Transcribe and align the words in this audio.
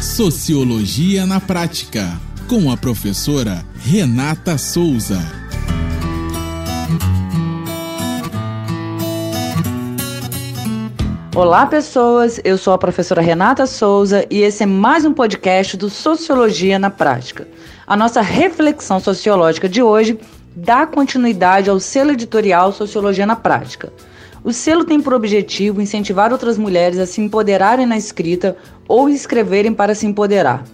Sociologia 0.00 1.26
na 1.26 1.38
Prática, 1.38 2.18
com 2.48 2.70
a 2.72 2.76
professora 2.76 3.62
Renata 3.76 4.56
Souza. 4.56 5.18
Olá, 11.36 11.66
pessoas. 11.66 12.40
Eu 12.42 12.56
sou 12.56 12.72
a 12.72 12.78
professora 12.78 13.20
Renata 13.20 13.66
Souza 13.66 14.24
e 14.30 14.40
esse 14.40 14.62
é 14.62 14.66
mais 14.66 15.04
um 15.04 15.12
podcast 15.12 15.76
do 15.76 15.90
Sociologia 15.90 16.78
na 16.78 16.88
Prática. 16.88 17.46
A 17.86 17.94
nossa 17.94 18.22
reflexão 18.22 19.00
sociológica 19.00 19.68
de 19.68 19.82
hoje 19.82 20.18
dá 20.56 20.86
continuidade 20.86 21.68
ao 21.68 21.78
selo 21.78 22.12
editorial 22.12 22.72
Sociologia 22.72 23.26
na 23.26 23.36
Prática. 23.36 23.92
O 24.42 24.52
selo 24.52 24.84
tem 24.84 25.00
por 25.00 25.12
objetivo 25.12 25.82
incentivar 25.82 26.32
outras 26.32 26.56
mulheres 26.56 26.98
a 26.98 27.04
se 27.04 27.20
empoderarem 27.20 27.84
na 27.84 27.98
escrita 27.98 28.56
ou 28.88 29.08
escreverem 29.08 29.72
para 29.72 29.94
se 29.94 30.06
empoderar. 30.06 30.64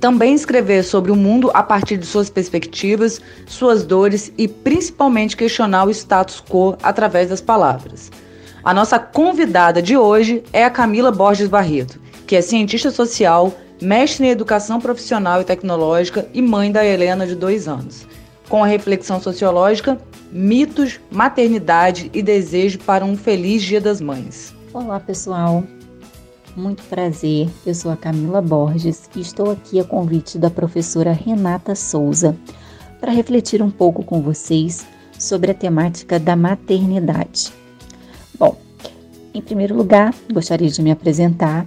Também 0.00 0.34
escrever 0.34 0.84
sobre 0.84 1.10
o 1.10 1.16
mundo 1.16 1.50
a 1.52 1.62
partir 1.62 1.98
de 1.98 2.06
suas 2.06 2.30
perspectivas, 2.30 3.20
suas 3.46 3.84
dores 3.84 4.32
e 4.38 4.48
principalmente 4.48 5.36
questionar 5.36 5.84
o 5.84 5.90
status 5.90 6.40
quo 6.40 6.78
através 6.82 7.28
das 7.28 7.42
palavras. 7.42 8.10
A 8.64 8.72
nossa 8.72 8.98
convidada 8.98 9.82
de 9.82 9.96
hoje 9.96 10.42
é 10.52 10.64
a 10.64 10.70
Camila 10.70 11.10
Borges 11.10 11.48
Barreto, 11.48 12.00
que 12.26 12.36
é 12.36 12.40
cientista 12.40 12.90
social, 12.90 13.52
mestre 13.82 14.26
em 14.26 14.30
educação 14.30 14.80
profissional 14.80 15.42
e 15.42 15.44
tecnológica 15.44 16.26
e 16.32 16.40
mãe 16.40 16.72
da 16.72 16.84
Helena 16.84 17.26
de 17.26 17.34
dois 17.34 17.68
anos. 17.68 18.06
Com 18.48 18.64
a 18.64 18.66
reflexão 18.66 19.20
sociológica, 19.20 20.00
mitos, 20.32 20.98
maternidade 21.10 22.10
e 22.14 22.22
desejo 22.22 22.78
para 22.78 23.04
um 23.04 23.14
feliz 23.14 23.62
Dia 23.62 23.78
das 23.78 24.00
Mães. 24.00 24.54
Olá, 24.72 24.98
pessoal. 24.98 25.62
Muito 26.56 26.82
prazer. 26.84 27.50
Eu 27.66 27.74
sou 27.74 27.90
a 27.90 27.96
Camila 27.96 28.40
Borges 28.40 29.08
e 29.14 29.20
estou 29.20 29.50
aqui 29.50 29.78
a 29.78 29.84
convite 29.84 30.38
da 30.38 30.48
professora 30.48 31.12
Renata 31.12 31.74
Souza 31.74 32.34
para 32.98 33.12
refletir 33.12 33.62
um 33.62 33.70
pouco 33.70 34.02
com 34.02 34.22
vocês 34.22 34.86
sobre 35.18 35.50
a 35.50 35.54
temática 35.54 36.18
da 36.18 36.34
maternidade. 36.34 37.52
Bom, 38.38 38.56
em 39.34 39.42
primeiro 39.42 39.76
lugar, 39.76 40.14
gostaria 40.32 40.70
de 40.70 40.80
me 40.80 40.90
apresentar. 40.90 41.66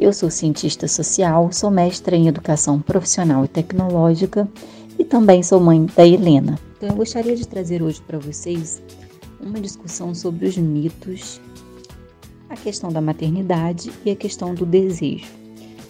Eu 0.00 0.10
sou 0.10 0.30
cientista 0.30 0.88
social, 0.88 1.52
sou 1.52 1.70
mestra 1.70 2.16
em 2.16 2.28
educação 2.28 2.80
profissional 2.80 3.44
e 3.44 3.48
tecnológica 3.48 4.48
também 5.04 5.42
sou 5.42 5.60
mãe 5.60 5.86
da 5.96 6.06
Helena. 6.06 6.58
Então 6.76 6.88
eu 6.88 6.94
gostaria 6.96 7.36
de 7.36 7.46
trazer 7.46 7.82
hoje 7.82 8.00
para 8.02 8.18
vocês 8.18 8.82
uma 9.40 9.60
discussão 9.60 10.14
sobre 10.14 10.46
os 10.46 10.56
mitos, 10.56 11.40
a 12.48 12.56
questão 12.56 12.90
da 12.90 13.00
maternidade 13.00 13.92
e 14.04 14.10
a 14.10 14.16
questão 14.16 14.54
do 14.54 14.64
desejo, 14.64 15.26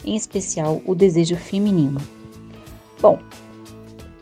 em 0.04 0.16
especial 0.16 0.82
o 0.86 0.94
desejo 0.94 1.36
feminino. 1.36 2.00
Bom, 3.00 3.18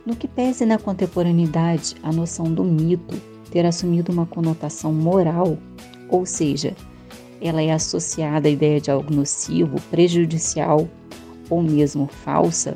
no 0.05 0.15
que 0.15 0.27
pese 0.27 0.65
na 0.65 0.77
contemporaneidade 0.77 1.95
a 2.03 2.11
noção 2.11 2.45
do 2.45 2.63
mito 2.63 3.15
ter 3.51 3.65
assumido 3.65 4.11
uma 4.11 4.25
conotação 4.25 4.91
moral, 4.91 5.57
ou 6.09 6.25
seja, 6.25 6.75
ela 7.41 7.61
é 7.61 7.71
associada 7.71 8.47
à 8.47 8.51
ideia 8.51 8.79
de 8.79 8.89
algo 8.89 9.13
nocivo, 9.13 9.79
prejudicial 9.89 10.87
ou 11.49 11.61
mesmo 11.61 12.07
falsa, 12.07 12.75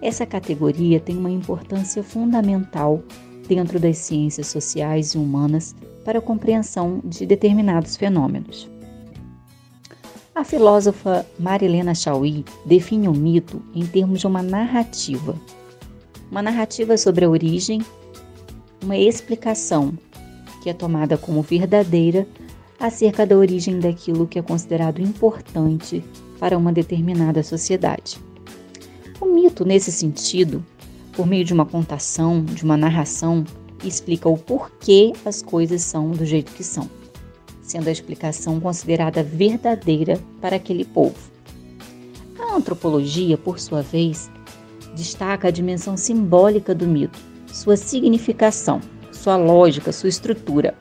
essa 0.00 0.24
categoria 0.24 1.00
tem 1.00 1.16
uma 1.16 1.30
importância 1.30 2.02
fundamental 2.02 3.02
dentro 3.48 3.80
das 3.80 3.98
ciências 3.98 4.46
sociais 4.46 5.14
e 5.14 5.18
humanas 5.18 5.74
para 6.04 6.18
a 6.18 6.22
compreensão 6.22 7.00
de 7.04 7.26
determinados 7.26 7.96
fenômenos. 7.96 8.68
A 10.34 10.44
filósofa 10.44 11.26
Marilena 11.38 11.94
Chauí 11.94 12.44
define 12.64 13.08
o 13.08 13.12
mito 13.12 13.60
em 13.74 13.84
termos 13.84 14.20
de 14.20 14.26
uma 14.26 14.42
narrativa. 14.42 15.34
Uma 16.30 16.42
narrativa 16.42 16.96
sobre 16.96 17.24
a 17.24 17.28
origem, 17.28 17.82
uma 18.80 18.96
explicação 18.96 19.98
que 20.62 20.70
é 20.70 20.72
tomada 20.72 21.18
como 21.18 21.42
verdadeira 21.42 22.26
acerca 22.78 23.26
da 23.26 23.36
origem 23.36 23.80
daquilo 23.80 24.28
que 24.28 24.38
é 24.38 24.42
considerado 24.42 25.00
importante 25.00 26.04
para 26.38 26.56
uma 26.56 26.72
determinada 26.72 27.42
sociedade. 27.42 28.27
O 29.58 29.64
mito, 29.64 29.64
nesse 29.64 29.90
sentido, 29.90 30.64
por 31.12 31.26
meio 31.26 31.44
de 31.44 31.52
uma 31.52 31.66
contação, 31.66 32.44
de 32.44 32.62
uma 32.62 32.76
narração, 32.76 33.44
explica 33.82 34.28
o 34.28 34.38
porquê 34.38 35.12
as 35.24 35.42
coisas 35.42 35.82
são 35.82 36.12
do 36.12 36.24
jeito 36.24 36.52
que 36.52 36.62
são, 36.62 36.88
sendo 37.60 37.88
a 37.88 37.90
explicação 37.90 38.60
considerada 38.60 39.20
verdadeira 39.20 40.20
para 40.40 40.54
aquele 40.54 40.84
povo. 40.84 41.16
A 42.38 42.54
antropologia, 42.54 43.36
por 43.36 43.58
sua 43.58 43.82
vez, 43.82 44.30
destaca 44.94 45.48
a 45.48 45.50
dimensão 45.50 45.96
simbólica 45.96 46.72
do 46.72 46.86
mito, 46.86 47.18
sua 47.52 47.76
significação, 47.76 48.80
sua 49.10 49.36
lógica, 49.36 49.90
sua 49.90 50.08
estrutura. 50.08 50.78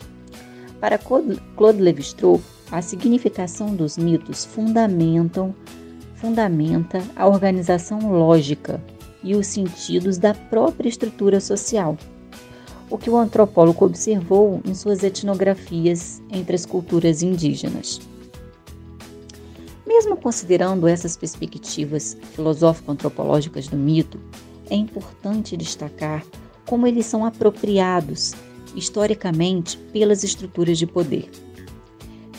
Para 0.79 0.99
Claude 0.99 1.81
Lévi-Strauss, 1.81 2.41
a 2.71 2.79
significação 2.83 3.75
dos 3.75 3.97
mitos 3.97 4.45
fundamentam 4.45 5.55
fundamenta 6.17 7.01
a 7.16 7.28
organização 7.28 8.11
lógica 8.11 8.83
e 9.23 9.35
os 9.35 9.47
sentidos 9.47 10.17
da 10.17 10.33
própria 10.33 10.89
estrutura 10.89 11.39
social, 11.39 11.97
o 12.89 12.97
que 12.97 13.09
o 13.09 13.17
antropólogo 13.17 13.85
observou 13.85 14.61
em 14.66 14.73
suas 14.73 15.03
etnografias 15.03 16.22
entre 16.29 16.56
as 16.56 16.66
culturas 16.66 17.22
indígenas. 17.22 18.00
Mesmo 19.85 20.17
considerando 20.17 20.88
essas 20.88 21.16
perspectivas 21.16 22.17
filosófico-antropológicas 22.33 23.67
do 23.67 23.77
mito, 23.77 24.19
é 24.69 24.75
importante 24.75 25.56
destacar 25.56 26.23
como 26.66 26.85
eles 26.85 27.06
são 27.06 27.25
apropriados 27.25 28.33
historicamente 28.75 29.77
pelas 29.91 30.23
estruturas 30.23 30.77
de 30.77 30.85
poder 30.85 31.29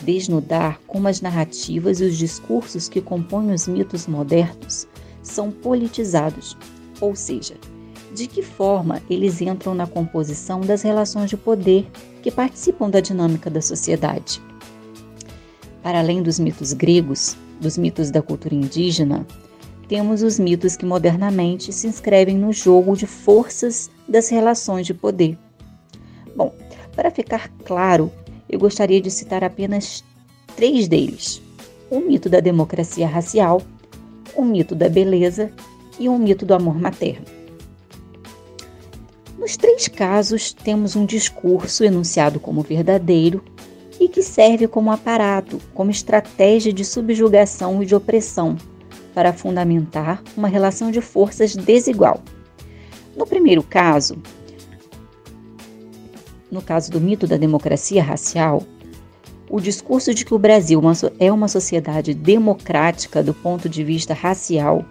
desnudar 0.03 0.79
como 0.87 1.07
as 1.07 1.21
narrativas 1.21 1.99
e 1.99 2.05
os 2.05 2.17
discursos 2.17 2.89
que 2.89 3.01
compõem 3.01 3.51
os 3.51 3.67
mitos 3.67 4.07
modernos 4.07 4.87
são 5.21 5.51
politizados, 5.51 6.57
ou 6.99 7.15
seja, 7.15 7.55
de 8.13 8.27
que 8.27 8.41
forma 8.41 9.01
eles 9.09 9.41
entram 9.41 9.75
na 9.75 9.85
composição 9.85 10.61
das 10.61 10.81
relações 10.81 11.29
de 11.29 11.37
poder 11.37 11.87
que 12.21 12.31
participam 12.31 12.89
da 12.89 12.99
dinâmica 12.99 13.49
da 13.49 13.61
sociedade. 13.61 14.41
Para 15.83 15.99
além 15.99 16.21
dos 16.21 16.39
mitos 16.39 16.73
gregos, 16.73 17.37
dos 17.59 17.77
mitos 17.77 18.11
da 18.11 18.21
cultura 18.21 18.55
indígena, 18.55 19.25
temos 19.87 20.21
os 20.21 20.37
mitos 20.39 20.75
que 20.75 20.85
modernamente 20.85 21.73
se 21.73 21.87
inscrevem 21.87 22.37
no 22.37 22.53
jogo 22.53 22.95
de 22.95 23.07
forças 23.07 23.89
das 24.07 24.29
relações 24.29 24.85
de 24.85 24.93
poder. 24.93 25.37
Bom, 26.35 26.53
para 26.95 27.09
ficar 27.09 27.49
claro 27.65 28.11
eu 28.49 28.59
gostaria 28.59 28.99
de 28.99 29.11
citar 29.11 29.43
apenas 29.43 30.03
três 30.55 30.87
deles: 30.87 31.41
o 31.89 31.99
mito 31.99 32.27
da 32.27 32.39
democracia 32.39 33.07
racial, 33.07 33.61
o 34.35 34.43
mito 34.43 34.73
da 34.73 34.89
beleza 34.89 35.51
e 35.99 36.09
o 36.09 36.17
mito 36.17 36.45
do 36.45 36.53
amor 36.53 36.79
materno. 36.79 37.25
Nos 39.37 39.55
três 39.55 39.87
casos, 39.87 40.51
temos 40.51 40.95
um 40.95 41.05
discurso 41.05 41.83
enunciado 41.83 42.39
como 42.39 42.61
verdadeiro 42.61 43.43
e 43.99 44.07
que 44.07 44.21
serve 44.21 44.67
como 44.67 44.91
aparato, 44.91 45.61
como 45.73 45.91
estratégia 45.91 46.73
de 46.73 46.83
subjugação 46.83 47.81
e 47.81 47.85
de 47.85 47.95
opressão, 47.95 48.57
para 49.13 49.33
fundamentar 49.33 50.21
uma 50.35 50.47
relação 50.47 50.91
de 50.91 51.01
forças 51.01 51.55
desigual. 51.55 52.21
No 53.15 53.25
primeiro 53.25 53.63
caso, 53.63 54.17
no 56.51 56.61
caso 56.61 56.91
do 56.91 56.99
mito 56.99 57.27
da 57.27 57.37
democracia 57.37 58.03
racial, 58.03 58.63
o 59.49 59.59
discurso 59.59 60.13
de 60.13 60.23
que 60.23 60.33
o 60.33 60.39
Brasil 60.39 60.81
é 61.19 61.31
uma 61.31 61.47
sociedade 61.47 62.13
democrática 62.13 63.23
do 63.23 63.33
ponto 63.33 63.67
de 63.67 63.83
vista 63.83 64.13
racial 64.13 64.85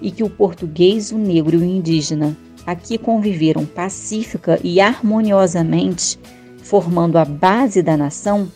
e 0.00 0.10
que 0.10 0.22
o 0.22 0.30
português, 0.30 1.10
o 1.10 1.18
negro 1.18 1.56
e 1.56 1.58
o 1.58 1.64
indígena 1.64 2.36
aqui 2.66 2.96
conviveram 2.96 3.66
pacífica 3.66 4.58
e 4.62 4.80
harmoniosamente, 4.80 6.18
formando 6.62 7.18
a 7.18 7.24
base 7.24 7.82
da 7.82 7.96
nação, 7.96 8.50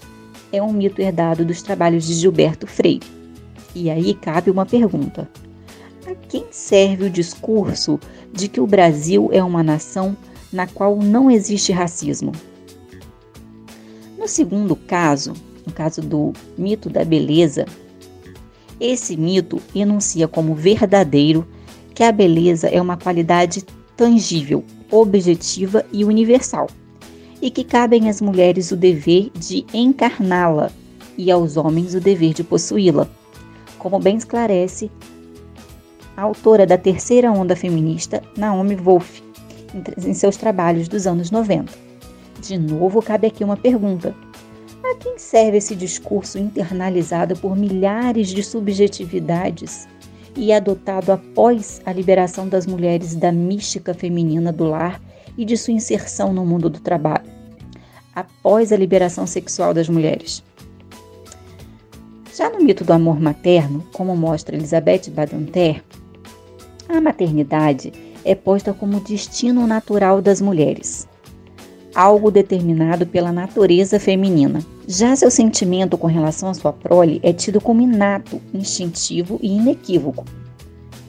é 0.53 0.63
um 0.63 0.73
mito 0.73 1.03
herdado 1.03 1.45
dos 1.45 1.61
trabalhos 1.61 2.07
de 2.07 2.15
Gilberto 2.15 2.67
Freire. 2.67 3.07
E 3.75 3.91
aí 3.91 4.15
cabe 4.15 4.51
uma 4.51 4.65
pergunta: 4.65 5.29
a 6.07 6.15
quem 6.15 6.47
serve 6.51 7.05
o 7.05 7.11
discurso 7.11 8.01
de 8.33 8.49
que 8.49 8.61
o 8.61 8.67
Brasil 8.67 9.29
é 9.33 9.43
uma 9.43 9.63
nação 9.63 10.17
na 10.53 10.67
qual 10.67 10.97
não 10.97 11.31
existe 11.31 11.73
racismo? 11.73 12.33
No 14.29 14.33
segundo 14.35 14.77
caso, 14.77 15.33
no 15.67 15.73
caso 15.73 16.03
do 16.03 16.35
mito 16.59 16.91
da 16.91 17.03
beleza, 17.03 17.65
esse 18.79 19.17
mito 19.17 19.59
enuncia 19.75 20.29
como 20.29 20.55
verdadeiro 20.55 21.49
que 21.95 22.03
a 22.03 22.13
beleza 22.13 22.69
é 22.69 22.79
uma 22.79 22.99
qualidade 22.99 23.65
tangível, 23.97 24.63
objetiva 24.91 25.83
e 25.91 26.05
universal, 26.05 26.69
e 27.41 27.51
que 27.51 27.65
cabem 27.65 28.11
às 28.11 28.21
mulheres 28.21 28.71
o 28.71 28.77
dever 28.77 29.31
de 29.35 29.65
encarná-la 29.73 30.71
e 31.17 31.31
aos 31.31 31.57
homens 31.57 31.95
o 31.95 32.01
dever 32.01 32.35
de 32.35 32.45
possuí-la, 32.45 33.09
como 33.79 33.99
bem 33.99 34.19
esclarece 34.19 34.91
a 36.15 36.21
autora 36.21 36.67
da 36.67 36.77
terceira 36.77 37.33
onda 37.33 37.57
feminista, 37.57 38.23
Naomi 38.37 38.75
Wolf, 38.75 39.23
em 40.07 40.13
seus 40.13 40.37
trabalhos 40.37 40.87
dos 40.87 41.07
anos 41.07 41.31
90. 41.31 41.88
De 42.41 42.57
novo, 42.57 43.03
cabe 43.03 43.27
aqui 43.27 43.43
uma 43.43 43.57
pergunta: 43.57 44.15
a 44.85 44.95
quem 44.97 45.19
serve 45.19 45.59
esse 45.59 45.75
discurso 45.75 46.39
internalizado 46.39 47.37
por 47.37 47.57
milhares 47.57 48.29
de 48.29 48.43
subjetividades 48.43 49.89
e 50.37 50.53
adotado 50.53 51.11
após 51.11 51.81
a 51.85 51.93
liberação 51.93 52.49
das 52.49 52.67
mulheres 52.67 53.15
da 53.15 53.33
mística 53.33 53.93
feminina 53.93 54.53
do 54.53 54.65
lar 54.65 55.01
e 55.37 55.45
de 55.45 55.57
sua 55.57 55.75
inserção 55.75 56.33
no 56.33 56.47
mundo 56.47 56.71
do 56.71 56.81
trabalho? 56.81 57.27
Após 58.15 58.73
a 58.73 58.77
liberação 58.77 59.27
sexual 59.27 59.75
das 59.75 59.89
mulheres. 59.89 60.43
Já 62.35 62.49
no 62.51 62.61
mito 62.61 62.85
do 62.85 62.93
amor 62.93 63.21
materno, 63.21 63.85
como 63.93 64.17
mostra 64.17 64.55
Elizabeth 64.55 65.11
Badinter, 65.11 65.83
a 66.89 67.01
maternidade 67.01 67.93
é 68.25 68.35
posta 68.35 68.73
como 68.73 69.01
destino 69.01 69.67
natural 69.67 70.23
das 70.23 70.41
mulheres, 70.41 71.09
algo 71.99 72.31
determinado 72.31 73.05
pela 73.05 73.33
natureza 73.33 73.99
feminina. 73.99 74.65
Já 74.87 75.17
seu 75.17 75.33
sentimento 75.33 75.99
com 75.99 76.07
relação 76.07 76.49
à 76.49 76.55
sua 76.55 76.73
prole 76.73 77.19
é 77.25 77.33
tido 77.33 77.61
como 77.61 77.83
inato, 77.83 78.41
instintivo 78.55 79.37
e 79.43 79.57
inequívoco. 79.57 80.25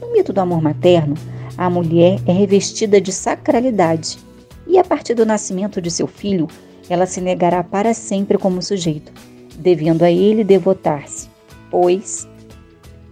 No 0.01 0.11
mito 0.11 0.33
do 0.33 0.41
amor 0.41 0.63
materno, 0.63 1.13
a 1.55 1.69
mulher 1.69 2.19
é 2.25 2.31
revestida 2.31 2.99
de 2.99 3.11
sacralidade 3.11 4.17
e, 4.65 4.79
a 4.79 4.83
partir 4.83 5.13
do 5.13 5.27
nascimento 5.27 5.79
de 5.79 5.91
seu 5.91 6.07
filho, 6.07 6.47
ela 6.89 7.05
se 7.05 7.21
negará 7.21 7.63
para 7.63 7.93
sempre 7.93 8.39
como 8.39 8.59
sujeito, 8.59 9.11
devendo 9.59 10.01
a 10.01 10.09
ele 10.09 10.43
devotar-se, 10.43 11.29
pois, 11.69 12.27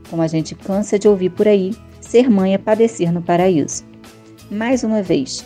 como 0.09 0.23
a 0.23 0.27
gente 0.27 0.55
cansa 0.55 0.97
de 0.97 1.07
ouvir 1.07 1.29
por 1.29 1.47
aí, 1.47 1.75
ser 2.01 2.27
mãe 2.27 2.55
é 2.55 2.57
padecer 2.57 3.13
no 3.13 3.21
paraíso. 3.21 3.83
Mais 4.49 4.83
uma 4.83 5.03
vez, 5.03 5.45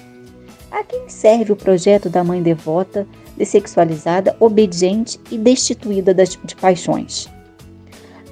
a 0.72 0.84
quem 0.84 1.10
serve 1.10 1.52
o 1.52 1.56
projeto 1.56 2.10
da 2.10 2.24
mãe 2.24 2.42
devota, 2.42 3.06
dessexualizada, 3.38 4.36
obediente 4.40 5.20
e 5.30 5.38
destituída 5.38 6.14
de 6.14 6.56
paixões? 6.56 7.30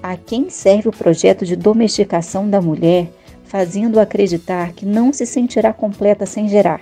A 0.02 0.16
quem 0.16 0.50
serve 0.50 0.88
o 0.88 0.94
projeto 0.94 1.46
de 1.46 1.58
domesticação 1.58 2.50
da 2.50 2.62
mulher, 2.62 3.12
fazendo 3.44 4.00
acreditar 4.00 4.72
que 4.72 4.86
não 4.86 5.12
se 5.12 5.26
sentirá 5.26 5.74
completa 5.74 6.26
sem 6.26 6.48
gerar? 6.48 6.82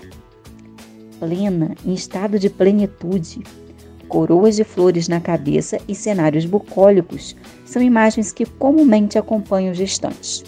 Plena, 1.19 1.75
em 1.83 1.93
estado 1.93 2.37
de 2.37 2.49
plenitude, 2.49 3.41
coroas 4.07 4.55
de 4.55 4.63
flores 4.63 5.07
na 5.07 5.19
cabeça 5.19 5.79
e 5.87 5.95
cenários 5.95 6.45
bucólicos 6.45 7.35
são 7.65 7.81
imagens 7.81 8.31
que 8.31 8.45
comumente 8.45 9.17
acompanham 9.17 9.71
os 9.71 9.77
gestantes. 9.77 10.43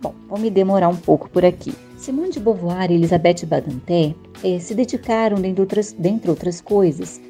Bom, 0.00 0.14
vou 0.26 0.38
me 0.38 0.48
demorar 0.48 0.88
um 0.88 0.96
pouco 0.96 1.28
por 1.28 1.44
aqui. 1.44 1.74
Simone 1.98 2.30
de 2.30 2.40
Beauvoir 2.40 2.90
e 2.90 2.94
Elisabeth 2.94 3.44
Badinter 3.44 4.14
eh, 4.42 4.58
se 4.58 4.74
dedicaram, 4.74 5.40
dentre 5.40 5.60
outras, 5.60 5.92
dentre 5.92 6.30
outras 6.30 6.60
coisas, 6.60 7.20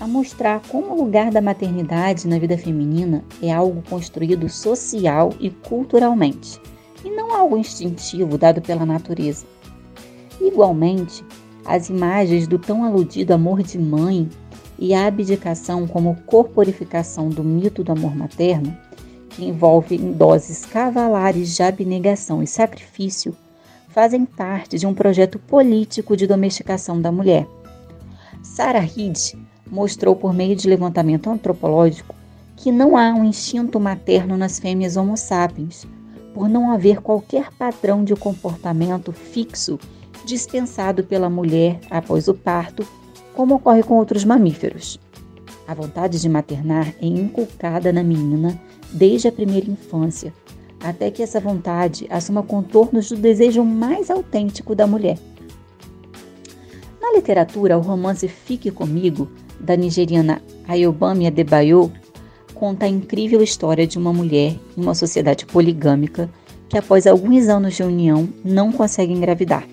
a 0.00 0.06
mostrar 0.06 0.60
como 0.68 0.92
o 0.92 1.04
lugar 1.04 1.30
da 1.30 1.40
maternidade 1.40 2.28
na 2.28 2.38
vida 2.38 2.58
feminina 2.58 3.24
é 3.42 3.52
algo 3.52 3.82
construído 3.88 4.48
social 4.48 5.32
e 5.40 5.50
culturalmente, 5.50 6.60
e 7.04 7.10
não 7.10 7.32
algo 7.32 7.56
instintivo 7.56 8.36
dado 8.36 8.60
pela 8.60 8.84
natureza. 8.84 9.46
Igualmente, 10.40 11.24
as 11.64 11.88
imagens 11.88 12.46
do 12.46 12.58
tão 12.58 12.84
aludido 12.84 13.32
amor 13.32 13.62
de 13.62 13.78
mãe 13.78 14.28
e 14.78 14.94
a 14.94 15.06
abdicação 15.06 15.86
como 15.86 16.16
corporificação 16.26 17.28
do 17.28 17.42
mito 17.42 17.82
do 17.82 17.92
amor 17.92 18.14
materno, 18.14 18.76
que 19.30 19.44
envolve 19.44 19.96
em 19.96 20.12
doses 20.12 20.64
cavalares 20.64 21.54
de 21.54 21.62
abnegação 21.62 22.42
e 22.42 22.46
sacrifício, 22.46 23.34
fazem 23.96 24.26
parte 24.26 24.78
de 24.78 24.86
um 24.86 24.92
projeto 24.92 25.38
político 25.38 26.14
de 26.14 26.26
domesticação 26.26 27.00
da 27.00 27.10
mulher. 27.10 27.48
Sarah 28.42 28.80
Reed 28.80 29.16
mostrou 29.70 30.14
por 30.14 30.34
meio 30.34 30.54
de 30.54 30.68
levantamento 30.68 31.30
antropológico 31.30 32.14
que 32.56 32.70
não 32.70 32.94
há 32.94 33.14
um 33.14 33.24
instinto 33.24 33.80
materno 33.80 34.36
nas 34.36 34.58
fêmeas 34.58 34.98
Homo 34.98 35.16
sapiens, 35.16 35.86
por 36.34 36.46
não 36.46 36.70
haver 36.70 37.00
qualquer 37.00 37.50
padrão 37.52 38.04
de 38.04 38.14
comportamento 38.14 39.12
fixo 39.12 39.78
dispensado 40.26 41.02
pela 41.02 41.30
mulher 41.30 41.80
após 41.90 42.28
o 42.28 42.34
parto, 42.34 42.86
como 43.34 43.54
ocorre 43.54 43.82
com 43.82 43.94
outros 43.94 44.26
mamíferos. 44.26 45.00
A 45.66 45.72
vontade 45.72 46.20
de 46.20 46.28
maternar 46.28 46.92
é 47.00 47.06
inculcada 47.06 47.90
na 47.94 48.02
menina 48.02 48.60
desde 48.92 49.26
a 49.26 49.32
primeira 49.32 49.70
infância, 49.70 50.34
até 50.88 51.10
que 51.10 51.20
essa 51.20 51.40
vontade 51.40 52.06
assuma 52.08 52.44
contornos 52.44 53.08
do 53.08 53.16
desejo 53.16 53.64
mais 53.64 54.08
autêntico 54.08 54.72
da 54.72 54.86
mulher. 54.86 55.18
Na 57.02 57.12
literatura, 57.12 57.76
o 57.76 57.80
romance 57.80 58.28
Fique 58.28 58.70
Comigo, 58.70 59.28
da 59.58 59.76
nigeriana 59.76 60.40
Ayobami 60.68 61.26
Adebayo, 61.26 61.92
conta 62.54 62.86
a 62.86 62.88
incrível 62.88 63.42
história 63.42 63.84
de 63.84 63.98
uma 63.98 64.12
mulher 64.12 64.54
em 64.76 64.80
uma 64.80 64.94
sociedade 64.94 65.44
poligâmica 65.44 66.30
que, 66.68 66.78
após 66.78 67.04
alguns 67.06 67.48
anos 67.48 67.74
de 67.74 67.82
união, 67.82 68.28
não 68.44 68.70
consegue 68.70 69.12
engravidar. 69.12 69.66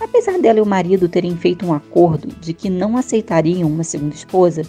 Apesar 0.00 0.38
dela 0.38 0.58
e 0.58 0.62
o 0.62 0.66
marido 0.66 1.08
terem 1.08 1.36
feito 1.36 1.64
um 1.64 1.72
acordo 1.72 2.28
de 2.40 2.52
que 2.52 2.68
não 2.68 2.96
aceitariam 2.96 3.68
uma 3.68 3.84
segunda 3.84 4.14
esposa, 4.14 4.62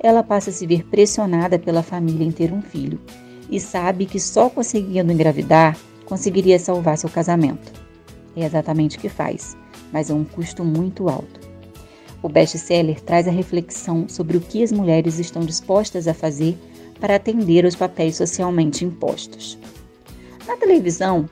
ela 0.00 0.22
passa 0.22 0.48
a 0.48 0.52
se 0.52 0.66
ver 0.66 0.84
pressionada 0.86 1.58
pela 1.58 1.82
família 1.82 2.26
em 2.26 2.32
ter 2.32 2.50
um 2.50 2.62
filho 2.62 2.98
e 3.52 3.60
sabe 3.60 4.06
que 4.06 4.18
só 4.18 4.48
conseguindo 4.48 5.12
engravidar 5.12 5.76
conseguiria 6.06 6.58
salvar 6.58 6.96
seu 6.96 7.10
casamento. 7.10 7.70
É 8.34 8.46
exatamente 8.46 8.96
o 8.96 9.00
que 9.00 9.10
faz, 9.10 9.54
mas 9.92 10.08
é 10.08 10.14
um 10.14 10.24
custo 10.24 10.64
muito 10.64 11.08
alto. 11.10 11.40
O 12.22 12.30
best-seller 12.30 12.98
traz 13.00 13.28
a 13.28 13.30
reflexão 13.30 14.08
sobre 14.08 14.38
o 14.38 14.40
que 14.40 14.62
as 14.62 14.72
mulheres 14.72 15.18
estão 15.18 15.42
dispostas 15.42 16.08
a 16.08 16.14
fazer 16.14 16.56
para 16.98 17.16
atender 17.16 17.66
aos 17.66 17.76
papéis 17.76 18.16
socialmente 18.16 18.86
impostos. 18.86 19.58
Na 20.46 20.56
televisão, 20.56 21.28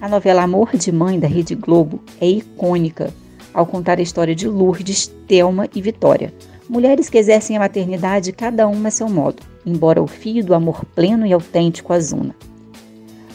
a 0.00 0.08
novela 0.08 0.42
Amor 0.42 0.76
de 0.76 0.92
Mãe 0.92 1.18
da 1.18 1.26
Rede 1.26 1.56
Globo 1.56 2.00
é 2.20 2.28
icônica 2.28 3.12
ao 3.52 3.66
contar 3.66 3.98
a 3.98 4.02
história 4.02 4.36
de 4.36 4.46
Lourdes, 4.46 5.08
Thelma 5.26 5.68
e 5.74 5.82
Vitória, 5.82 6.32
mulheres 6.68 7.08
que 7.08 7.18
exercem 7.18 7.56
a 7.56 7.60
maternidade 7.60 8.30
cada 8.30 8.68
uma 8.68 8.88
a 8.88 8.92
seu 8.92 9.08
modo 9.08 9.42
embora 9.68 10.02
o 10.02 10.06
fio 10.06 10.44
do 10.44 10.54
amor 10.54 10.84
pleno 10.94 11.26
e 11.26 11.32
autêntico 11.32 11.92
Azuna. 11.92 12.34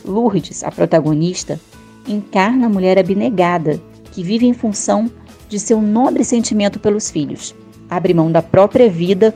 Lourdes, 0.04 0.64
a 0.64 0.72
protagonista, 0.72 1.60
encarna 2.08 2.66
a 2.66 2.70
mulher 2.70 3.00
abnegada 3.00 3.80
que 4.12 4.24
vive 4.24 4.46
em 4.46 4.54
função 4.54 5.10
de 5.48 5.60
seu 5.60 5.82
nobre 5.82 6.24
sentimento 6.24 6.80
pelos 6.80 7.10
filhos. 7.10 7.56
Abre 7.90 8.13
mão 8.13 8.32
da 8.32 8.42
própria 8.42 8.90
vida 8.90 9.34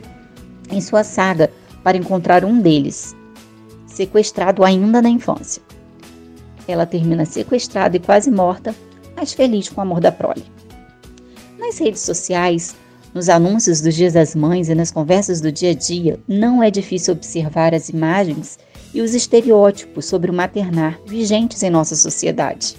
em 0.70 0.82
sua 0.82 1.04
saga 1.04 1.52
para 1.84 1.98
encontrar 1.98 2.44
um 2.44 2.60
deles, 2.60 3.16
sequestrado 3.86 4.64
ainda 4.64 5.02
na 5.02 5.10
infância. 5.10 5.62
Ela 6.68 6.86
termina 6.86 7.26
sequestrada 7.26 7.96
e 7.96 8.00
quase 8.00 8.30
morta, 8.30 8.76
mas 9.16 9.34
feliz 9.34 9.70
com 9.70 9.80
o 9.80 9.84
amor 9.84 10.02
da 10.02 10.12
prole. 10.12 10.44
Nas 11.58 11.78
redes 11.78 12.02
sociais, 12.02 12.76
nos 13.14 13.30
anúncios 13.30 13.82
dos 13.82 13.96
Dias 13.96 14.14
das 14.14 14.36
Mães 14.36 14.70
e 14.70 14.76
nas 14.76 14.92
conversas 14.92 15.42
do 15.42 15.52
dia 15.52 15.72
a 15.72 15.74
dia, 15.74 16.20
não 16.28 16.62
é 16.62 16.70
difícil 16.70 17.14
observar 17.14 17.74
as 17.74 17.90
imagens 17.90 18.60
e 18.94 19.02
os 19.02 19.14
estereótipos 19.14 20.06
sobre 20.06 20.30
o 20.32 20.34
maternar 20.34 21.00
vigentes 21.06 21.64
em 21.64 21.70
nossa 21.70 21.96
sociedade. 21.96 22.76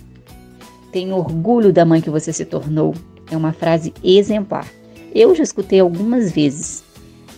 Tenho 0.93 1.17
orgulho 1.17 1.73
da 1.73 1.85
mãe 1.85 2.01
que 2.01 2.11
você 2.11 2.33
se 2.33 2.45
tornou. 2.45 2.95
É 3.31 3.37
uma 3.37 3.53
frase 3.53 3.93
exemplar. 4.03 4.67
Eu 5.15 5.35
já 5.35 5.43
escutei 5.43 5.81
algumas 5.81 6.33
vezes, 6.33 6.83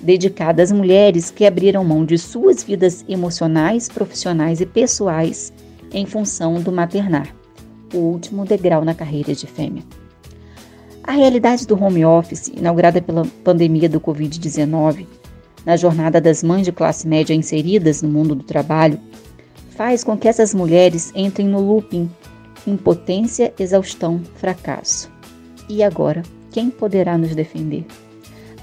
dedicada 0.01 0.63
às 0.63 0.71
mulheres 0.71 1.31
que 1.31 1.45
abriram 1.45 1.85
mão 1.85 2.05
de 2.05 2.17
suas 2.17 2.63
vidas 2.63 3.05
emocionais, 3.09 3.89
profissionais 3.89 4.61
e 4.61 4.67
pessoais 4.67 5.53
em 5.93 6.07
função 6.07 6.61
do 6.61 6.71
maternar, 6.71 7.35
o 7.93 7.99
último 7.99 8.45
degrau 8.45 8.85
na 8.85 8.95
carreira 8.95 9.35
de 9.35 9.47
fêmea. 9.47 9.83
A 11.11 11.13
realidade 11.13 11.67
do 11.67 11.75
home 11.75 12.05
office, 12.05 12.53
inaugurada 12.57 13.03
pela 13.03 13.27
pandemia 13.43 13.89
do 13.89 14.01
Covid-19, 14.01 15.09
na 15.67 15.77
jornada 15.77 16.21
das 16.21 16.41
mães 16.41 16.65
de 16.65 16.71
classe 16.71 17.05
média 17.09 17.35
inseridas 17.35 18.01
no 18.01 18.09
mundo 18.09 18.33
do 18.33 18.45
trabalho, 18.45 18.97
faz 19.71 20.05
com 20.05 20.17
que 20.17 20.29
essas 20.29 20.55
mulheres 20.55 21.11
entrem 21.17 21.49
no 21.49 21.59
looping 21.61 22.09
impotência, 22.65 23.53
exaustão, 23.59 24.21
fracasso. 24.37 25.11
E 25.69 25.83
agora, 25.83 26.23
quem 26.53 26.71
poderá 26.71 27.19
nos 27.19 27.35
defender? 27.35 27.85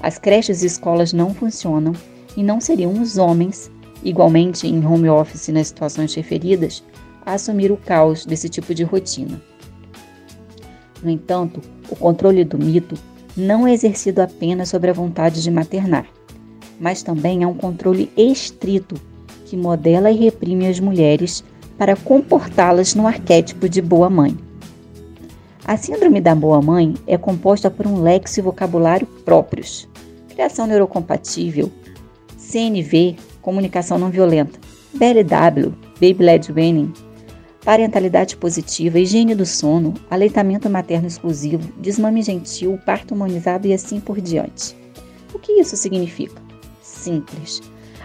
As 0.02 0.18
creches 0.18 0.62
e 0.62 0.66
escolas 0.68 1.12
não 1.12 1.34
funcionam 1.34 1.92
e 2.34 2.42
não 2.42 2.62
seriam 2.62 2.98
os 2.98 3.18
homens, 3.18 3.70
igualmente 4.02 4.66
em 4.66 4.86
home 4.86 5.10
office 5.10 5.48
nas 5.48 5.68
situações 5.68 6.14
referidas, 6.14 6.82
a 7.26 7.34
assumir 7.34 7.70
o 7.70 7.76
caos 7.76 8.24
desse 8.24 8.48
tipo 8.48 8.74
de 8.74 8.84
rotina. 8.84 9.38
No 11.02 11.10
entanto, 11.10 11.60
o 11.88 11.96
controle 11.96 12.44
do 12.44 12.58
mito 12.58 12.96
não 13.36 13.66
é 13.66 13.72
exercido 13.72 14.20
apenas 14.20 14.68
sobre 14.68 14.90
a 14.90 14.94
vontade 14.94 15.42
de 15.42 15.50
maternar, 15.50 16.06
mas 16.80 17.02
também 17.02 17.44
há 17.44 17.48
um 17.48 17.54
controle 17.54 18.10
estrito 18.16 18.96
que 19.46 19.56
modela 19.56 20.10
e 20.10 20.16
reprime 20.16 20.66
as 20.66 20.80
mulheres 20.80 21.44
para 21.78 21.96
comportá-las 21.96 22.94
no 22.94 23.06
arquétipo 23.06 23.68
de 23.68 23.80
boa 23.80 24.10
mãe. 24.10 24.36
A 25.64 25.76
síndrome 25.76 26.20
da 26.20 26.34
boa 26.34 26.60
mãe 26.60 26.94
é 27.06 27.16
composta 27.16 27.70
por 27.70 27.86
um 27.86 28.02
lexo 28.02 28.40
e 28.40 28.42
vocabulário 28.42 29.06
próprios, 29.24 29.88
criação 30.28 30.66
neurocompatível, 30.66 31.70
CNV, 32.36 33.16
comunicação 33.40 33.98
não 33.98 34.10
violenta, 34.10 34.58
BLW, 34.94 35.74
Baby 36.00 36.24
Led 36.24 36.52
Weaning, 36.52 36.92
parentalidade 37.68 38.34
positiva, 38.34 38.98
higiene 38.98 39.34
do 39.34 39.44
sono, 39.44 39.92
aleitamento 40.08 40.70
materno 40.70 41.06
exclusivo, 41.06 41.70
desmame 41.78 42.22
gentil, 42.22 42.78
parto 42.86 43.14
humanizado 43.14 43.68
e 43.68 43.74
assim 43.74 44.00
por 44.00 44.22
diante. 44.22 44.74
O 45.34 45.38
que 45.38 45.52
isso 45.52 45.76
significa? 45.76 46.40
Simples. 46.80 47.60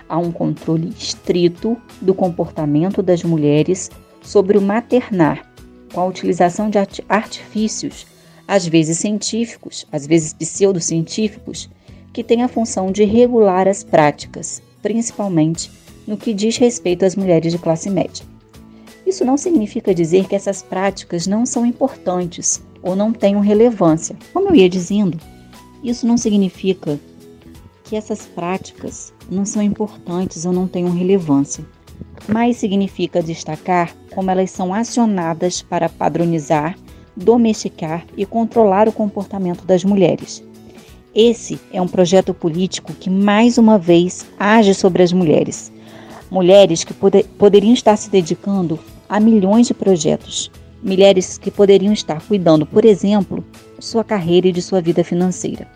Há 0.09 0.17
um 0.17 0.33
controle 0.33 0.89
estrito 0.89 1.77
do 2.01 2.13
comportamento 2.13 3.01
das 3.01 3.23
mulheres 3.23 3.89
sobre 4.21 4.57
o 4.57 4.61
maternar, 4.61 5.49
com 5.93 6.01
a 6.01 6.07
utilização 6.07 6.69
de 6.69 6.77
artifícios, 7.07 8.05
às 8.45 8.67
vezes 8.67 8.97
científicos, 8.97 9.87
às 9.93 10.05
vezes 10.05 10.33
pseudocientíficos, 10.33 11.69
que 12.11 12.21
têm 12.21 12.43
a 12.43 12.49
função 12.49 12.91
de 12.91 13.05
regular 13.05 13.69
as 13.69 13.81
práticas, 13.81 14.61
principalmente 14.81 15.71
no 16.05 16.17
que 16.17 16.33
diz 16.33 16.57
respeito 16.57 17.05
às 17.05 17.15
mulheres 17.15 17.53
de 17.53 17.57
classe 17.57 17.89
média. 17.89 18.32
Isso 19.13 19.23
não 19.23 19.37
significa 19.37 19.93
dizer 19.93 20.27
que 20.27 20.33
essas 20.33 20.63
práticas 20.63 21.27
não 21.27 21.45
são 21.45 21.67
importantes 21.67 22.63
ou 22.81 22.95
não 22.95 23.13
tenham 23.13 23.41
relevância. 23.41 24.15
Como 24.33 24.49
eu 24.49 24.55
ia 24.55 24.67
dizendo, 24.67 25.19
isso 25.83 26.07
não 26.07 26.17
significa 26.17 26.99
que 27.83 27.95
essas 27.95 28.25
práticas 28.25 29.13
não 29.29 29.45
são 29.45 29.61
importantes 29.61 30.47
ou 30.47 30.51
não 30.51 30.67
tenham 30.67 30.91
relevância, 30.91 31.63
mas 32.27 32.57
significa 32.57 33.21
destacar 33.21 33.95
como 34.15 34.31
elas 34.31 34.49
são 34.49 34.73
acionadas 34.73 35.61
para 35.61 35.87
padronizar, 35.87 36.75
domesticar 37.15 38.07
e 38.17 38.25
controlar 38.25 38.89
o 38.89 38.91
comportamento 38.91 39.63
das 39.63 39.83
mulheres. 39.83 40.43
Esse 41.13 41.59
é 41.71 41.79
um 41.79 41.87
projeto 41.87 42.33
político 42.33 42.91
que 42.93 43.11
mais 43.11 43.59
uma 43.59 43.77
vez 43.77 44.25
age 44.39 44.73
sobre 44.73 45.03
as 45.03 45.13
mulheres. 45.13 45.71
Mulheres 46.31 46.83
que 46.83 46.95
poder, 46.95 47.25
poderiam 47.37 47.75
estar 47.75 47.95
se 47.95 48.09
dedicando 48.09 48.79
a 49.13 49.19
milhões 49.19 49.67
de 49.67 49.75
projetos. 49.75 50.49
Mulheres 50.81 51.37
que 51.37 51.51
poderiam 51.51 51.93
estar 51.93 52.19
cuidando, 52.23 52.65
por 52.65 52.83
exemplo, 52.83 53.45
de 53.77 53.85
sua 53.85 54.03
carreira 54.03 54.47
e 54.47 54.51
de 54.51 54.59
sua 54.59 54.81
vida 54.81 55.03
financeira. 55.03 55.67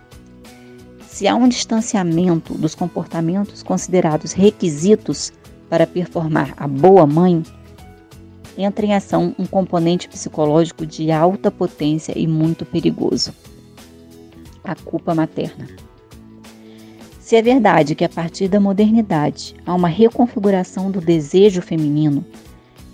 Se 1.08 1.27
há 1.27 1.36
um 1.36 1.48
distanciamento 1.48 2.56
dos 2.56 2.74
comportamentos 2.74 3.62
considerados 3.62 4.32
requisitos 4.32 5.32
para 5.70 5.86
performar 5.86 6.56
a 6.58 6.67
boa 6.67 7.06
mãe, 7.06 7.44
entra 8.58 8.88
em 8.88 8.96
ação 8.96 9.36
um 9.38 9.46
componente 9.46 10.10
psicológico 10.10 10.84
de 10.84 11.12
alta 11.12 11.51
potência 11.51 12.17
e 12.17 12.25
muito 12.25 12.65
perigoso: 12.65 13.32
a 14.63 14.74
culpa 14.74 15.13
materna. 15.13 15.67
Se 17.20 17.36
é 17.36 17.41
verdade 17.44 17.94
que 17.94 18.03
a 18.03 18.10
partir 18.10 18.48
da 18.48 18.60
modernidade 18.60 19.53
há 19.63 19.75
uma 19.75 19.89
reconfiguração 19.89 20.89
do 20.89 21.00
desejo 21.00 21.62
feminino, 21.62 22.25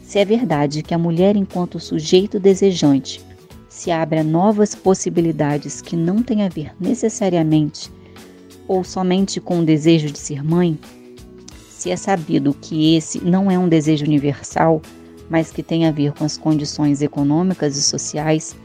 se 0.04 0.20
é 0.20 0.26
verdade 0.26 0.84
que 0.84 0.94
a 0.94 0.98
mulher, 0.98 1.36
enquanto 1.36 1.80
sujeito 1.80 2.40
desejante, 2.40 3.20
se 3.70 3.90
abre 3.90 4.20
a 4.20 4.24
novas 4.24 4.76
possibilidades 4.76 5.82
que 5.82 5.96
não 5.96 6.22
têm 6.22 6.44
a 6.44 6.50
ver 6.50 6.76
necessariamente 6.80 7.90
ou 8.68 8.84
somente 8.84 9.42
com 9.42 9.60
o 9.60 9.66
desejo 9.66 10.12
de 10.12 10.20
ser 10.20 10.44
mãe, 10.44 10.78
se 11.70 11.90
é 11.90 11.96
sabido 11.96 12.54
que 12.54 12.96
esse 12.96 13.20
não 13.20 13.50
é 13.50 13.58
um 13.58 13.68
desejo 13.68 14.06
universal, 14.06 14.82
mas 15.30 15.52
que 15.52 15.64
tem 15.64 15.88
a 15.88 15.92
ver 15.92 16.12
com 16.12 16.24
as 16.24 16.38
condições 16.38 17.02
econômicas 17.02 17.76
e 17.76 17.82
sociais, 17.82 18.56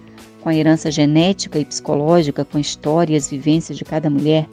com 0.42 0.48
a 0.48 0.54
herança 0.54 0.90
genética 0.90 1.58
e 1.58 1.64
psicológica, 1.64 2.44
com 2.44 2.58
a 2.58 2.60
história 2.60 3.14
e 3.14 3.16
as 3.16 3.30
vivências 3.30 3.78
de 3.78 3.84
cada 3.84 4.10
mulher, 4.10 4.46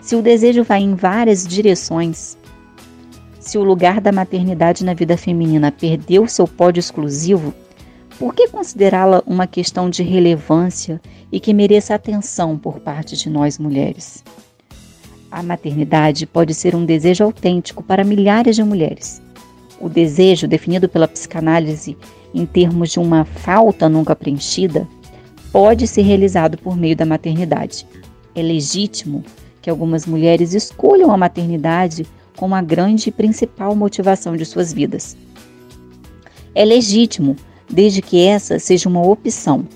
se 0.00 0.16
o 0.16 0.22
desejo 0.22 0.64
vai 0.64 0.80
em 0.80 0.94
várias 0.94 1.46
direções, 1.46 2.37
se 3.48 3.56
o 3.56 3.64
lugar 3.64 3.98
da 3.98 4.12
maternidade 4.12 4.84
na 4.84 4.92
vida 4.92 5.16
feminina 5.16 5.72
perdeu 5.72 6.28
seu 6.28 6.46
pódio 6.46 6.80
exclusivo, 6.80 7.54
por 8.18 8.34
que 8.34 8.46
considerá-la 8.48 9.22
uma 9.26 9.46
questão 9.46 9.88
de 9.88 10.02
relevância 10.02 11.00
e 11.32 11.40
que 11.40 11.54
mereça 11.54 11.94
atenção 11.94 12.58
por 12.58 12.78
parte 12.78 13.16
de 13.16 13.30
nós 13.30 13.58
mulheres? 13.58 14.22
A 15.30 15.42
maternidade 15.42 16.26
pode 16.26 16.52
ser 16.52 16.74
um 16.74 16.84
desejo 16.84 17.24
autêntico 17.24 17.82
para 17.82 18.04
milhares 18.04 18.54
de 18.54 18.62
mulheres. 18.62 19.22
O 19.80 19.88
desejo, 19.88 20.46
definido 20.46 20.86
pela 20.86 21.08
psicanálise 21.08 21.96
em 22.34 22.44
termos 22.44 22.90
de 22.90 22.98
uma 22.98 23.24
falta 23.24 23.88
nunca 23.88 24.14
preenchida, 24.14 24.86
pode 25.50 25.86
ser 25.86 26.02
realizado 26.02 26.58
por 26.58 26.76
meio 26.76 26.94
da 26.94 27.06
maternidade. 27.06 27.86
É 28.34 28.42
legítimo 28.42 29.24
que 29.62 29.70
algumas 29.70 30.04
mulheres 30.04 30.52
escolham 30.52 31.10
a 31.10 31.16
maternidade 31.16 32.06
como 32.38 32.54
a 32.54 32.62
grande 32.62 33.08
e 33.08 33.12
principal 33.12 33.74
motivação 33.74 34.36
de 34.36 34.46
suas 34.46 34.72
vidas. 34.72 35.16
É 36.54 36.64
legítimo, 36.64 37.34
desde 37.68 38.00
que 38.00 38.24
essa 38.24 38.60
seja 38.60 38.88
uma 38.88 39.04
opção, 39.04 39.66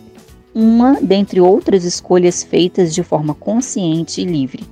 uma 0.55 1.01
dentre 1.03 1.41
outras 1.41 1.85
escolhas 1.85 2.45
feitas 2.45 2.95
de 2.95 3.03
forma 3.03 3.35
consciente 3.35 4.21
e 4.21 4.25
livre. 4.25 4.65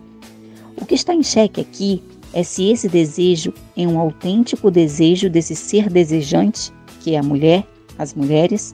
O 0.81 0.87
que 0.87 0.95
está 0.95 1.13
em 1.13 1.23
xeque 1.23 1.61
aqui 1.61 2.03
é 2.33 2.45
se 2.45 2.71
esse 2.71 2.89
desejo 2.89 3.53
é 3.77 3.87
um 3.87 3.99
autêntico 3.99 4.71
desejo 4.71 5.29
desse 5.29 5.57
ser 5.57 5.91
desejante, 5.91 6.73
que 7.01 7.15
é 7.15 7.19
a 7.19 7.23
mulher, 7.25 7.67
as 7.99 8.15
mulheres, 8.15 8.73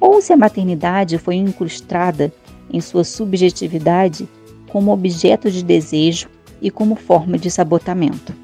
ou 0.00 0.22
se 0.22 0.32
a 0.32 0.36
maternidade 0.38 1.18
foi 1.18 1.34
incrustada 1.34 2.32
em 2.72 2.80
sua 2.80 3.04
subjetividade 3.04 4.26
como 4.70 4.92
objeto 4.92 5.50
de 5.50 5.62
desejo 5.62 6.28
e 6.60 6.70
como 6.70 6.94
forma 6.94 7.38
de 7.38 7.50
sabotamento. 7.50 8.34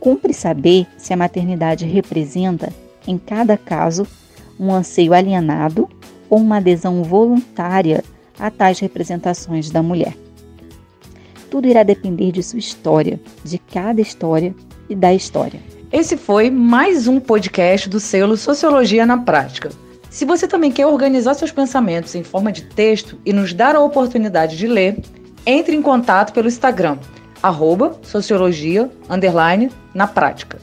Cumpre 0.00 0.32
saber 0.32 0.86
se 0.96 1.12
a 1.12 1.16
maternidade 1.16 1.84
representa, 1.84 2.72
em 3.06 3.18
cada 3.18 3.56
caso, 3.56 4.06
um 4.58 4.72
anseio 4.72 5.12
alienado 5.12 5.88
ou 6.30 6.38
uma 6.38 6.58
adesão 6.58 7.02
voluntária 7.02 8.04
a 8.38 8.50
tais 8.50 8.78
representações 8.78 9.70
da 9.70 9.82
mulher. 9.82 10.16
Tudo 11.50 11.66
irá 11.66 11.82
depender 11.82 12.30
de 12.30 12.42
sua 12.42 12.58
história, 12.58 13.18
de 13.42 13.58
cada 13.58 14.00
história 14.00 14.54
e 14.88 14.94
da 14.94 15.14
história. 15.14 15.60
Esse 15.90 16.16
foi 16.16 16.50
mais 16.50 17.08
um 17.08 17.18
podcast 17.18 17.88
do 17.88 17.98
selo 17.98 18.36
Sociologia 18.36 19.06
na 19.06 19.16
Prática. 19.16 19.70
Se 20.10 20.24
você 20.24 20.46
também 20.46 20.70
quer 20.70 20.86
organizar 20.86 21.34
seus 21.34 21.50
pensamentos 21.50 22.14
em 22.14 22.22
forma 22.22 22.52
de 22.52 22.62
texto 22.62 23.18
e 23.24 23.32
nos 23.32 23.54
dar 23.54 23.74
a 23.74 23.80
oportunidade 23.80 24.56
de 24.56 24.66
ler, 24.66 25.00
entre 25.50 25.74
em 25.74 25.80
contato 25.80 26.34
pelo 26.34 26.46
Instagram, 26.46 26.98
arroba 27.42 27.98
sociologia, 28.02 28.90
na 29.94 30.06
prática. 30.06 30.58